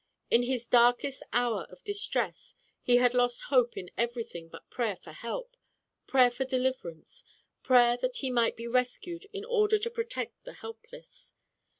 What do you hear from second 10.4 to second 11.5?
the helpless.